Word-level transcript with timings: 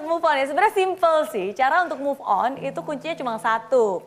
untuk 0.00 0.16
move 0.16 0.24
on 0.24 0.40
ya 0.40 0.46
sebenarnya 0.48 0.72
simple 0.72 1.18
sih. 1.28 1.46
Cara 1.52 1.84
untuk 1.84 2.00
move 2.00 2.22
on 2.24 2.56
itu 2.56 2.80
kuncinya 2.80 3.12
cuma 3.20 3.36
satu. 3.36 4.00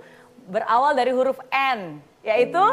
Berawal 0.49 0.97
dari 0.97 1.13
huruf 1.13 1.37
N, 1.53 2.01
yaitu 2.25 2.65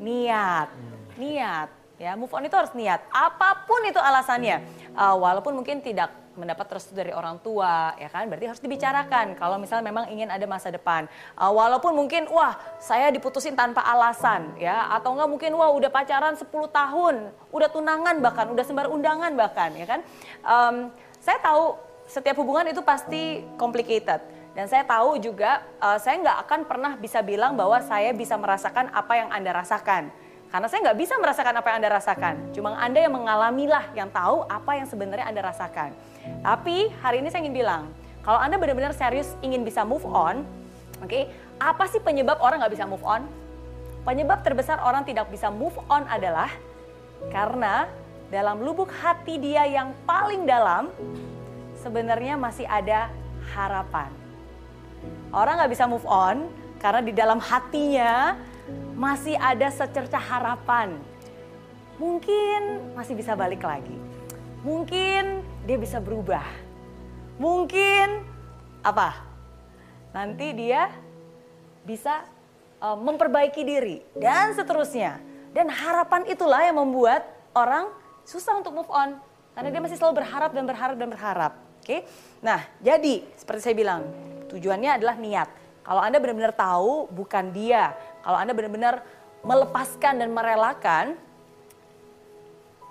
niat. 0.00 0.72
Niat. 1.20 1.68
Ya, 2.00 2.16
move 2.16 2.32
on 2.32 2.48
itu 2.48 2.56
harus 2.56 2.72
niat. 2.72 3.04
Apa 3.12 3.68
pun 3.68 3.84
itu 3.84 4.00
alasannya. 4.00 4.64
Uh, 4.96 5.12
walaupun 5.20 5.52
mungkin 5.60 5.84
tidak 5.84 6.08
mendapat 6.38 6.78
restu 6.78 6.94
dari 6.94 7.10
orang 7.12 7.36
tua, 7.42 7.92
ya 7.98 8.08
kan? 8.08 8.30
Berarti 8.30 8.46
harus 8.48 8.62
dibicarakan. 8.62 9.34
Kalau 9.36 9.58
misalnya 9.60 9.90
memang 9.90 10.06
ingin 10.08 10.30
ada 10.30 10.46
masa 10.46 10.70
depan, 10.70 11.10
uh, 11.36 11.52
walaupun 11.52 11.92
mungkin 11.92 12.30
wah 12.30 12.54
saya 12.78 13.10
diputusin 13.10 13.58
tanpa 13.58 13.82
alasan, 13.82 14.54
ya, 14.56 14.88
atau 14.94 15.18
enggak 15.18 15.28
mungkin 15.28 15.50
wah 15.58 15.74
udah 15.74 15.90
pacaran 15.90 16.38
10 16.38 16.46
tahun, 16.70 17.14
udah 17.50 17.68
tunangan 17.68 18.16
bahkan, 18.22 18.46
udah 18.54 18.62
sembar 18.62 18.86
undangan 18.86 19.34
bahkan, 19.34 19.74
ya 19.74 19.86
kan? 19.90 20.00
Um, 20.46 20.94
saya 21.18 21.42
tahu 21.42 21.87
setiap 22.08 22.40
hubungan 22.40 22.64
itu 22.72 22.80
pasti 22.80 23.44
complicated. 23.60 24.24
Dan 24.56 24.66
saya 24.66 24.82
tahu 24.82 25.22
juga 25.22 25.62
uh, 25.78 26.00
saya 26.02 26.18
nggak 26.18 26.38
akan 26.48 26.60
pernah 26.66 26.92
bisa 26.98 27.22
bilang 27.22 27.54
bahwa 27.54 27.78
saya 27.84 28.10
bisa 28.10 28.34
merasakan 28.34 28.90
apa 28.90 29.12
yang 29.14 29.30
Anda 29.30 29.54
rasakan 29.54 30.10
karena 30.48 30.66
saya 30.66 30.80
nggak 30.88 30.98
bisa 30.98 31.14
merasakan 31.20 31.54
apa 31.60 31.66
yang 31.68 31.76
Anda 31.84 31.90
rasakan. 31.92 32.34
Cuma 32.56 32.72
Anda 32.80 33.04
yang 33.04 33.12
mengalamilah 33.12 33.92
yang 33.92 34.08
tahu 34.08 34.48
apa 34.48 34.80
yang 34.80 34.88
sebenarnya 34.88 35.28
Anda 35.28 35.44
rasakan. 35.44 35.92
Tapi 36.40 36.88
hari 37.04 37.20
ini 37.20 37.28
saya 37.28 37.44
ingin 37.44 37.56
bilang, 37.56 37.92
kalau 38.24 38.40
Anda 38.40 38.56
benar-benar 38.56 38.96
serius 38.96 39.36
ingin 39.44 39.60
bisa 39.60 39.84
move 39.84 40.08
on, 40.08 40.48
oke, 41.04 41.08
okay, 41.08 41.28
apa 41.60 41.84
sih 41.92 42.00
penyebab 42.00 42.40
orang 42.40 42.64
nggak 42.64 42.74
bisa 42.80 42.88
move 42.88 43.04
on? 43.04 43.28
Penyebab 44.08 44.40
terbesar 44.40 44.80
orang 44.80 45.04
tidak 45.04 45.28
bisa 45.28 45.52
move 45.52 45.76
on 45.92 46.08
adalah 46.08 46.48
karena 47.28 47.84
dalam 48.32 48.64
lubuk 48.64 48.88
hati 48.88 49.36
dia 49.36 49.68
yang 49.68 49.92
paling 50.08 50.48
dalam, 50.48 50.88
sebenarnya 51.82 52.34
masih 52.34 52.66
ada 52.66 53.10
harapan. 53.54 54.10
Orang 55.30 55.60
nggak 55.62 55.72
bisa 55.72 55.84
move 55.86 56.04
on 56.08 56.50
karena 56.82 57.00
di 57.04 57.12
dalam 57.14 57.38
hatinya 57.38 58.34
masih 58.98 59.38
ada 59.38 59.70
secercah 59.70 60.20
harapan. 60.20 60.98
Mungkin 61.98 62.94
masih 62.94 63.14
bisa 63.18 63.34
balik 63.34 63.62
lagi. 63.62 63.94
Mungkin 64.62 65.42
dia 65.66 65.78
bisa 65.78 65.98
berubah. 66.02 66.44
Mungkin 67.38 68.22
apa? 68.82 69.22
Nanti 70.14 70.54
dia 70.54 70.90
bisa 71.86 72.26
uh, 72.82 72.98
memperbaiki 72.98 73.62
diri 73.62 74.02
dan 74.18 74.54
seterusnya. 74.54 75.22
Dan 75.54 75.72
harapan 75.72 76.28
itulah 76.28 76.60
yang 76.60 76.76
membuat 76.76 77.24
orang 77.56 77.90
susah 78.28 78.60
untuk 78.60 78.76
move 78.76 78.92
on 78.92 79.16
karena 79.56 79.74
dia 79.74 79.82
masih 79.82 79.96
selalu 79.98 80.22
berharap 80.22 80.50
dan 80.54 80.64
berharap 80.68 80.96
dan 80.98 81.08
berharap. 81.10 81.52
Oke. 81.88 82.04
Nah, 82.44 82.60
jadi 82.84 83.24
seperti 83.32 83.64
saya 83.64 83.72
bilang, 83.72 84.04
tujuannya 84.52 85.00
adalah 85.00 85.16
niat. 85.16 85.48
Kalau 85.80 86.04
Anda 86.04 86.20
benar-benar 86.20 86.52
tahu 86.52 87.08
bukan 87.08 87.48
dia, 87.48 87.96
kalau 88.20 88.36
Anda 88.36 88.52
benar-benar 88.52 89.00
melepaskan 89.40 90.20
dan 90.20 90.28
merelakan, 90.28 91.16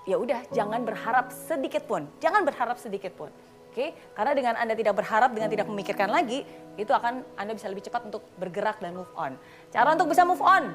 ya 0.10 0.18
udah 0.18 0.50
jangan 0.50 0.82
berharap 0.82 1.30
sedikit 1.30 1.86
pun. 1.86 2.10
Jangan 2.18 2.42
berharap 2.42 2.82
sedikit 2.82 3.14
pun. 3.14 3.30
Oke, 3.70 3.94
karena 4.18 4.34
dengan 4.34 4.58
Anda 4.58 4.74
tidak 4.74 4.98
berharap, 4.98 5.30
dengan 5.30 5.54
tidak 5.54 5.70
memikirkan 5.70 6.10
lagi, 6.10 6.42
itu 6.74 6.90
akan 6.90 7.22
Anda 7.38 7.54
bisa 7.54 7.70
lebih 7.70 7.86
cepat 7.86 8.10
untuk 8.10 8.26
bergerak 8.42 8.82
dan 8.82 8.98
move 8.98 9.14
on. 9.14 9.38
Cara 9.70 9.94
untuk 9.94 10.10
bisa 10.10 10.26
move 10.26 10.42
on, 10.42 10.74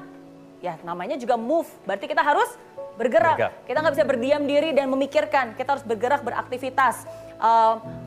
ya 0.63 0.79
namanya 0.87 1.19
juga 1.19 1.35
move. 1.35 1.67
Berarti 1.83 2.07
kita 2.07 2.23
harus 2.23 2.47
bergerak. 2.95 3.35
bergerak. 3.35 3.67
Kita 3.67 3.77
nggak 3.83 3.93
bisa 3.99 4.05
berdiam 4.07 4.41
diri 4.47 4.71
dan 4.71 4.87
memikirkan. 4.87 5.59
Kita 5.59 5.75
harus 5.75 5.83
bergerak, 5.83 6.23
beraktivitas, 6.23 7.03
uh, 7.43 8.02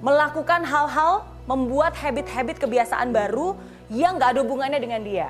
melakukan 0.00 0.64
hal-hal, 0.64 1.28
membuat 1.44 1.96
habit-habit 1.96 2.56
kebiasaan 2.60 3.12
baru 3.12 3.56
yang 3.92 4.16
nggak 4.16 4.36
ada 4.36 4.40
hubungannya 4.44 4.80
dengan 4.80 5.00
dia. 5.04 5.28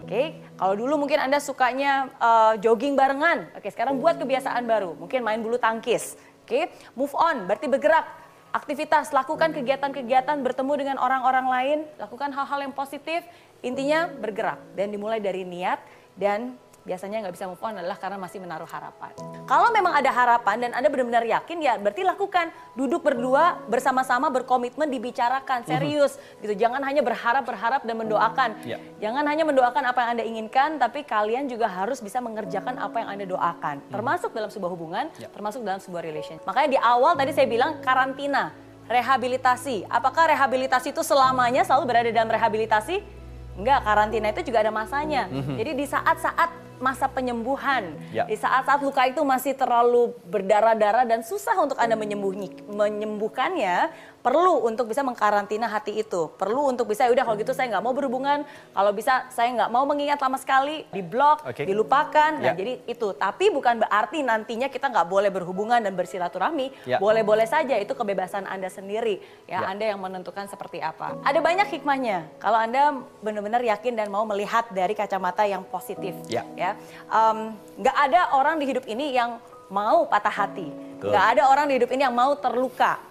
Oke, 0.00 0.08
okay? 0.10 0.26
kalau 0.58 0.74
dulu 0.74 1.06
mungkin 1.06 1.22
Anda 1.22 1.38
sukanya 1.38 2.10
uh, 2.18 2.58
jogging 2.58 2.98
barengan. 2.98 3.46
Oke, 3.54 3.68
okay, 3.68 3.70
sekarang 3.70 4.02
buat 4.02 4.18
kebiasaan 4.18 4.66
baru. 4.66 4.98
Mungkin 4.98 5.22
main 5.22 5.38
bulu 5.38 5.54
tangkis. 5.54 6.18
Oke, 6.42 6.48
okay? 6.50 6.64
move 6.98 7.14
on 7.14 7.46
berarti 7.46 7.70
bergerak. 7.70 8.10
Aktivitas, 8.50 9.14
lakukan 9.14 9.54
kegiatan-kegiatan, 9.54 10.42
bertemu 10.42 10.72
dengan 10.74 10.96
orang-orang 10.98 11.46
lain, 11.46 11.78
lakukan 12.02 12.34
hal-hal 12.34 12.66
yang 12.66 12.74
positif. 12.74 13.22
Intinya 13.62 14.10
bergerak 14.10 14.58
dan 14.74 14.90
dimulai 14.90 15.22
dari 15.22 15.46
niat 15.46 15.78
dan 16.18 16.58
biasanya 16.80 17.28
nggak 17.28 17.34
bisa 17.36 17.46
move 17.46 17.60
on 17.60 17.76
adalah 17.76 17.96
karena 18.00 18.16
masih 18.16 18.40
menaruh 18.40 18.68
harapan. 18.68 19.12
Kalau 19.44 19.68
memang 19.70 19.92
ada 19.92 20.08
harapan 20.08 20.56
dan 20.64 20.70
Anda 20.72 20.88
benar-benar 20.88 21.24
yakin 21.28 21.58
ya 21.60 21.76
berarti 21.76 22.02
lakukan. 22.02 22.48
Duduk 22.72 23.04
berdua 23.04 23.60
bersama-sama 23.68 24.32
berkomitmen 24.32 24.88
dibicarakan 24.88 25.66
serius 25.68 26.16
mm-hmm. 26.16 26.40
gitu. 26.46 26.54
Jangan 26.66 26.80
hanya 26.86 27.02
berharap-berharap 27.04 27.84
dan 27.84 27.96
mendoakan. 28.00 28.50
Yeah. 28.64 28.80
Jangan 29.02 29.24
hanya 29.28 29.44
mendoakan 29.44 29.82
apa 29.84 29.98
yang 30.00 30.10
Anda 30.16 30.24
inginkan 30.24 30.70
tapi 30.80 31.04
kalian 31.04 31.50
juga 31.50 31.68
harus 31.68 32.00
bisa 32.00 32.22
mengerjakan 32.24 32.80
apa 32.80 33.04
yang 33.04 33.08
Anda 33.12 33.24
doakan. 33.28 33.76
Mm-hmm. 33.84 33.92
Termasuk 33.92 34.30
dalam 34.32 34.48
sebuah 34.48 34.70
hubungan, 34.72 35.04
yeah. 35.20 35.28
termasuk 35.28 35.60
dalam 35.60 35.82
sebuah 35.82 36.00
relation. 36.00 36.40
Makanya 36.48 36.68
di 36.72 36.78
awal 36.80 37.12
tadi 37.18 37.36
saya 37.36 37.44
bilang 37.44 37.82
karantina, 37.84 38.56
rehabilitasi. 38.88 39.84
Apakah 39.86 40.32
rehabilitasi 40.32 40.96
itu 40.96 41.02
selamanya 41.04 41.62
selalu 41.62 41.84
berada 41.84 42.10
dalam 42.10 42.30
rehabilitasi? 42.32 43.20
Enggak, 43.60 43.84
karantina 43.84 44.32
itu 44.32 44.40
juga 44.46 44.64
ada 44.64 44.72
masanya. 44.72 45.28
Mm-hmm. 45.28 45.56
Jadi 45.60 45.70
di 45.76 45.84
saat-saat 45.84 46.69
masa 46.80 47.06
penyembuhan. 47.06 47.94
Ya. 48.10 48.24
Di 48.24 48.34
saat-saat 48.34 48.80
luka 48.80 49.04
itu 49.06 49.20
masih 49.20 49.52
terlalu 49.52 50.16
berdarah-darah 50.26 51.04
dan 51.04 51.20
susah 51.20 51.54
untuk 51.60 51.76
Anda 51.76 51.94
menyembuhkannya, 51.94 53.92
perlu 54.20 54.64
untuk 54.68 54.88
bisa 54.88 55.04
mengkarantina 55.04 55.68
hati 55.68 56.00
itu. 56.00 56.32
Perlu 56.36 56.72
untuk 56.72 56.88
bisa, 56.88 57.08
ya 57.08 57.12
udah 57.12 57.24
kalau 57.24 57.36
gitu 57.40 57.52
saya 57.52 57.72
nggak 57.76 57.84
mau 57.84 57.92
berhubungan, 57.96 58.44
kalau 58.72 58.92
bisa 58.92 59.28
saya 59.32 59.52
nggak 59.52 59.70
mau 59.72 59.84
mengingat 59.88 60.20
lama 60.20 60.36
sekali, 60.40 60.84
diblok, 60.92 61.44
okay. 61.44 61.68
dilupakan. 61.68 62.32
Nah, 62.40 62.52
ya. 62.52 62.54
jadi 62.56 62.80
itu. 62.88 63.12
Tapi 63.16 63.52
bukan 63.52 63.84
berarti 63.84 64.24
nantinya 64.24 64.72
kita 64.72 64.88
nggak 64.88 65.08
boleh 65.08 65.28
berhubungan 65.32 65.80
dan 65.80 65.92
bersilaturahmi. 65.96 66.88
Ya. 66.88 66.96
Boleh-boleh 66.96 67.48
saja, 67.48 67.76
itu 67.76 67.92
kebebasan 67.92 68.48
Anda 68.48 68.72
sendiri. 68.72 69.20
Ya, 69.44 69.64
ya, 69.64 69.68
Anda 69.72 69.84
yang 69.92 70.00
menentukan 70.00 70.48
seperti 70.48 70.80
apa. 70.80 71.16
Ada 71.24 71.40
banyak 71.40 71.68
hikmahnya. 71.80 72.40
Kalau 72.40 72.56
Anda 72.60 73.04
benar-benar 73.20 73.60
yakin 73.64 73.96
dan 73.96 74.08
mau 74.12 74.24
melihat 74.24 74.68
dari 74.72 74.92
kacamata 74.92 75.44
yang 75.48 75.64
positif. 75.68 76.12
Ya. 76.28 76.44
ya. 76.56 76.69
Um, 77.08 77.56
nggak 77.78 77.96
ada 77.96 78.20
orang 78.36 78.58
di 78.58 78.64
hidup 78.70 78.84
ini 78.86 79.14
yang 79.14 79.38
mau 79.70 80.06
patah 80.06 80.32
hati. 80.32 80.68
Nggak 81.00 81.26
ada 81.36 81.42
orang 81.48 81.70
di 81.70 81.80
hidup 81.80 81.90
ini 81.94 82.02
yang 82.04 82.16
mau 82.16 82.36
terluka 82.36 83.10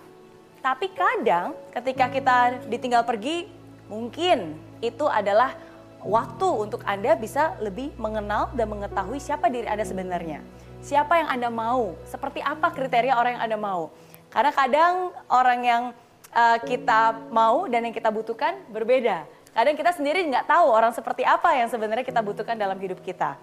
tapi 0.60 0.92
kadang 0.92 1.56
ketika 1.72 2.12
kita 2.12 2.38
ditinggal 2.68 3.08
pergi, 3.08 3.48
mungkin 3.88 4.60
itu 4.84 5.08
adalah 5.08 5.56
waktu 6.04 6.48
untuk 6.48 6.84
Anda 6.84 7.16
bisa 7.16 7.56
lebih 7.64 7.96
mengenal 7.96 8.52
dan 8.56 8.68
mengetahui 8.68 9.24
siapa 9.24 9.48
diri 9.48 9.68
Anda 9.72 9.88
sebenarnya. 9.88 10.44
Siapa 10.84 11.20
yang 11.20 11.30
Anda 11.32 11.50
mau, 11.52 11.96
seperti 12.08 12.44
apa 12.44 12.72
kriteria 12.72 13.16
orang 13.16 13.40
yang 13.40 13.44
Anda 13.52 13.58
mau. 13.60 13.92
Karena 14.32 14.52
kadang 14.52 14.96
orang 15.32 15.60
yang 15.64 15.84
uh, 16.36 16.58
kita 16.64 17.32
mau 17.32 17.68
dan 17.72 17.88
yang 17.88 17.96
kita 17.96 18.12
butuhkan 18.12 18.60
berbeda. 18.72 19.28
Kadang 19.54 19.76
kita 19.76 19.92
sendiri 19.94 20.24
nggak 20.30 20.46
tahu 20.46 20.68
orang 20.70 20.94
seperti 20.94 21.26
apa 21.26 21.58
yang 21.58 21.68
sebenarnya 21.68 22.06
kita 22.06 22.22
butuhkan 22.22 22.56
dalam 22.56 22.78
hidup 22.78 23.02
kita. 23.02 23.36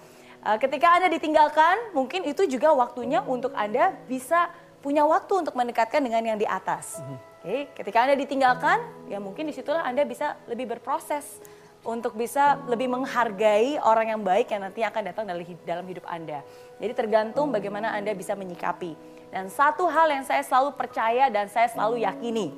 Uh, 0.47 0.57
ketika 0.63 0.95
Anda 0.95 1.11
ditinggalkan, 1.11 1.91
mungkin 1.91 2.23
itu 2.23 2.47
juga 2.47 2.71
waktunya 2.71 3.23
untuk 3.27 3.51
Anda 3.59 3.91
bisa 4.07 4.49
punya 4.79 5.03
waktu 5.03 5.43
untuk 5.43 5.59
mendekatkan 5.59 5.99
dengan 5.99 6.23
yang 6.23 6.39
di 6.39 6.47
atas. 6.47 7.03
Oke, 7.43 7.67
ketika 7.75 8.07
Anda 8.07 8.15
ditinggalkan, 8.15 9.11
ya 9.11 9.19
mungkin 9.19 9.51
di 9.51 9.55
situlah 9.55 9.83
Anda 9.83 10.07
bisa 10.07 10.39
lebih 10.47 10.79
berproses 10.79 11.43
untuk 11.87 12.19
bisa 12.19 12.59
lebih 12.67 12.91
menghargai 12.91 13.79
orang 13.83 14.15
yang 14.15 14.23
baik 14.23 14.51
yang 14.51 14.63
nanti 14.67 14.83
akan 14.83 15.03
datang 15.07 15.25
dalam 15.27 15.87
hidup 15.87 16.07
Anda. 16.07 16.43
Jadi 16.83 16.93
tergantung 16.95 17.55
bagaimana 17.55 17.95
Anda 17.95 18.15
bisa 18.15 18.35
menyikapi. 18.35 18.95
Dan 19.31 19.51
satu 19.51 19.87
hal 19.91 20.11
yang 20.11 20.27
saya 20.27 20.43
selalu 20.43 20.75
percaya 20.75 21.31
dan 21.31 21.47
saya 21.51 21.71
selalu 21.71 22.03
yakini. 22.03 22.51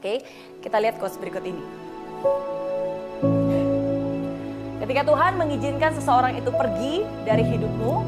Oke, 0.00 0.24
kita 0.60 0.76
lihat 0.80 1.00
quotes 1.00 1.16
berikut 1.20 1.44
ini. 1.44 1.64
Ketika 4.84 5.00
Tuhan 5.00 5.40
mengizinkan 5.40 5.96
seseorang 5.96 6.36
itu 6.36 6.52
pergi 6.52 7.08
dari 7.24 7.40
hidupmu, 7.40 8.04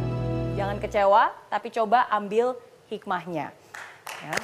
jangan 0.60 0.76
kecewa, 0.76 1.32
tapi 1.48 1.72
coba 1.72 2.04
ambil 2.12 2.52
hikmahnya. 2.92 3.48
Ya. 4.20 4.36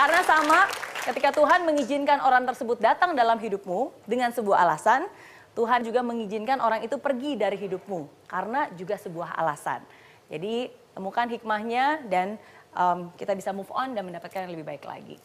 Karena 0.00 0.20
sama, 0.24 0.64
ketika 1.04 1.36
Tuhan 1.36 1.68
mengizinkan 1.68 2.24
orang 2.24 2.48
tersebut 2.48 2.80
datang 2.80 3.12
dalam 3.12 3.36
hidupmu 3.36 3.92
dengan 4.08 4.32
sebuah 4.32 4.64
alasan, 4.64 5.04
Tuhan 5.52 5.84
juga 5.84 6.00
mengizinkan 6.00 6.64
orang 6.64 6.80
itu 6.80 6.96
pergi 6.96 7.36
dari 7.36 7.60
hidupmu 7.60 8.24
karena 8.24 8.72
juga 8.72 8.96
sebuah 8.96 9.36
alasan. 9.36 9.84
Jadi 10.32 10.72
temukan 10.96 11.28
hikmahnya 11.28 12.00
dan 12.08 12.40
um, 12.72 13.12
kita 13.20 13.36
bisa 13.36 13.52
move 13.52 13.68
on 13.76 13.92
dan 13.92 14.08
mendapatkan 14.08 14.48
yang 14.48 14.56
lebih 14.56 14.64
baik 14.64 14.88
lagi. 14.88 15.20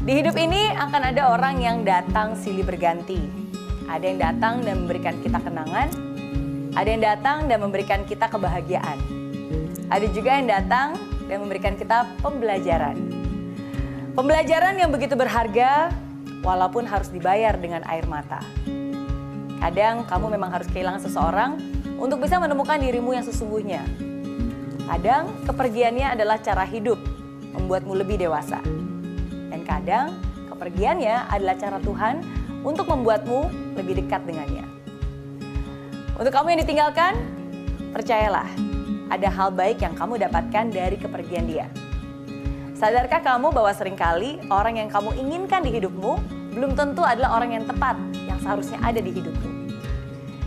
Di 0.00 0.16
hidup 0.16 0.32
ini 0.40 0.72
akan 0.72 1.12
ada 1.12 1.28
orang 1.28 1.60
yang 1.60 1.84
datang 1.84 2.32
silih 2.32 2.64
berganti. 2.64 3.20
Ada 3.84 4.00
yang 4.00 4.16
datang 4.16 4.64
dan 4.64 4.80
memberikan 4.80 5.12
kita 5.20 5.36
kenangan, 5.44 5.92
ada 6.72 6.88
yang 6.88 7.04
datang 7.04 7.52
dan 7.52 7.60
memberikan 7.60 8.00
kita 8.08 8.32
kebahagiaan. 8.32 8.96
Ada 9.92 10.08
juga 10.08 10.40
yang 10.40 10.48
datang 10.48 10.96
dan 11.28 11.44
memberikan 11.44 11.76
kita 11.76 12.08
pembelajaran. 12.24 12.96
Pembelajaran 14.16 14.80
yang 14.80 14.88
begitu 14.88 15.20
berharga 15.20 15.92
walaupun 16.40 16.88
harus 16.88 17.12
dibayar 17.12 17.52
dengan 17.60 17.84
air 17.84 18.08
mata. 18.08 18.40
Kadang 19.60 20.08
kamu 20.08 20.32
memang 20.32 20.48
harus 20.48 20.68
kehilangan 20.72 21.04
seseorang 21.04 21.60
untuk 22.00 22.24
bisa 22.24 22.40
menemukan 22.40 22.80
dirimu 22.80 23.12
yang 23.12 23.26
sesungguhnya. 23.28 23.84
Kadang 24.88 25.44
kepergiannya 25.44 26.16
adalah 26.16 26.40
cara 26.40 26.64
hidup, 26.64 26.96
membuatmu 27.52 28.00
lebih 28.00 28.16
dewasa. 28.16 28.79
Dan 29.80 29.88
kadang 29.88 30.12
kepergiannya 30.52 31.32
adalah 31.32 31.56
cara 31.56 31.80
Tuhan 31.80 32.20
untuk 32.60 32.84
membuatmu 32.84 33.48
lebih 33.80 34.04
dekat 34.04 34.28
dengannya. 34.28 34.68
Untuk 36.20 36.36
kamu 36.36 36.52
yang 36.52 36.60
ditinggalkan, 36.60 37.16
percayalah, 37.96 38.44
ada 39.08 39.28
hal 39.32 39.48
baik 39.48 39.80
yang 39.80 39.96
kamu 39.96 40.20
dapatkan 40.20 40.68
dari 40.68 41.00
kepergian 41.00 41.48
dia. 41.48 41.64
Sadarkah 42.76 43.24
kamu 43.24 43.56
bahwa 43.56 43.72
sering 43.72 43.96
kali 43.96 44.36
orang 44.52 44.76
yang 44.76 44.92
kamu 44.92 45.16
inginkan 45.16 45.64
di 45.64 45.72
hidupmu 45.72 46.20
belum 46.52 46.76
tentu 46.76 47.00
adalah 47.00 47.40
orang 47.40 47.56
yang 47.56 47.64
tepat 47.64 47.96
yang 48.28 48.36
seharusnya 48.44 48.76
ada 48.84 49.00
di 49.00 49.16
hidupmu. 49.16 49.48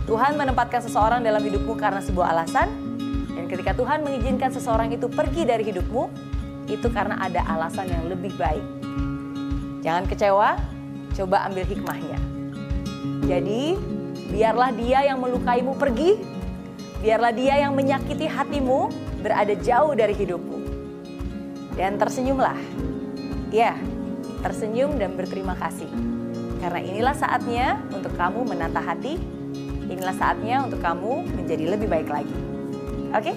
Tuhan 0.06 0.38
menempatkan 0.38 0.78
seseorang 0.78 1.26
dalam 1.26 1.42
hidupmu 1.42 1.74
karena 1.74 1.98
sebuah 1.98 2.38
alasan, 2.38 2.70
dan 3.34 3.50
ketika 3.50 3.74
Tuhan 3.74 4.06
mengizinkan 4.06 4.54
seseorang 4.54 4.94
itu 4.94 5.10
pergi 5.10 5.42
dari 5.42 5.66
hidupmu, 5.66 6.02
itu 6.70 6.86
karena 6.94 7.18
ada 7.18 7.42
alasan 7.50 7.90
yang 7.90 8.06
lebih 8.06 8.30
baik. 8.38 8.83
Jangan 9.84 10.08
kecewa, 10.08 10.56
coba 11.12 11.44
ambil 11.44 11.68
hikmahnya. 11.68 12.16
Jadi, 13.28 13.76
biarlah 14.32 14.72
dia 14.72 15.12
yang 15.12 15.20
melukaimu 15.20 15.76
pergi, 15.76 16.24
biarlah 17.04 17.36
dia 17.36 17.60
yang 17.60 17.76
menyakiti 17.76 18.24
hatimu 18.24 18.88
berada 19.20 19.52
jauh 19.60 19.92
dari 19.92 20.16
hidupmu. 20.16 20.58
Dan 21.76 22.00
tersenyumlah. 22.00 22.56
Ya, 23.52 23.76
tersenyum 24.40 24.96
dan 24.96 25.20
berterima 25.20 25.52
kasih. 25.60 25.92
Karena 26.64 26.80
inilah 26.80 27.12
saatnya 27.12 27.76
untuk 27.92 28.16
kamu 28.16 28.40
menata 28.40 28.80
hati, 28.80 29.20
inilah 29.84 30.16
saatnya 30.16 30.64
untuk 30.64 30.80
kamu 30.80 31.28
menjadi 31.28 31.76
lebih 31.76 31.92
baik 31.92 32.08
lagi. 32.08 32.36
Oke? 33.12 33.36